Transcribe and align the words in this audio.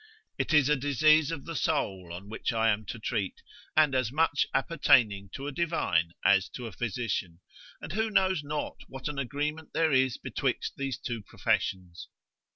It 0.39 0.51
is 0.51 0.67
a 0.67 0.75
disease 0.75 1.29
of 1.29 1.45
the 1.45 1.55
soul 1.55 2.11
on 2.11 2.27
which 2.27 2.51
I 2.51 2.69
am 2.71 2.85
to 2.85 2.97
treat, 2.97 3.43
and 3.77 3.93
as 3.93 4.11
much 4.11 4.47
appertaining 4.51 5.29
to 5.33 5.45
a 5.45 5.51
divine 5.51 6.13
as 6.25 6.49
to 6.55 6.65
a 6.65 6.71
physician, 6.71 7.39
and 7.79 7.93
who 7.93 8.09
knows 8.09 8.43
not 8.43 8.77
what 8.87 9.07
an 9.07 9.19
agreement 9.19 9.73
there 9.73 9.91
is 9.91 10.17
betwixt 10.17 10.73
these 10.75 10.97
two 10.97 11.21
professions? 11.21 12.07